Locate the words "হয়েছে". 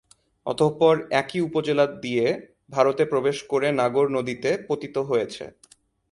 5.09-5.45